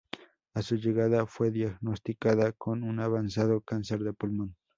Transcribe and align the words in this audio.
A 0.55 0.63
su 0.63 0.77
llegada, 0.77 1.27
fue 1.27 1.51
diagnosticada 1.51 2.53
con 2.53 2.81
un 2.81 2.99
avanzado 2.99 3.61
cáncer 3.61 3.99
de 4.03 4.13
pulmón. 4.13 4.55